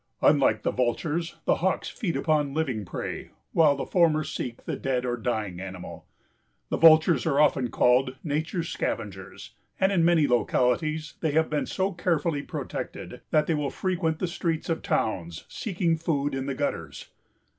Unlike 0.23 0.63
the 0.63 0.71
vultures 0.71 1.35
the 1.45 1.57
Hawks 1.57 1.87
feed 1.87 2.17
upon 2.17 2.55
living 2.55 2.85
prey 2.85 3.29
while 3.51 3.75
the 3.75 3.85
former 3.85 4.23
seek 4.23 4.65
the 4.65 4.75
dead 4.75 5.05
or 5.05 5.15
dying 5.15 5.59
animal. 5.59 6.07
The 6.69 6.77
vultures 6.79 7.27
are 7.27 7.39
often 7.39 7.69
called 7.69 8.15
"Nature's 8.23 8.69
Scavengers," 8.69 9.53
and 9.79 9.91
in 9.91 10.03
many 10.03 10.27
localities 10.27 11.13
they 11.21 11.33
have 11.33 11.51
been 11.51 11.67
so 11.67 11.91
carefully 11.93 12.41
protected 12.41 13.21
that 13.29 13.45
they 13.45 13.53
will 13.53 13.69
frequent 13.69 14.17
the 14.17 14.25
streets 14.25 14.69
of 14.69 14.81
towns, 14.81 15.45
seeking 15.47 15.97
food 15.97 16.33
in 16.33 16.47
the 16.47 16.55
gutters. 16.55 17.09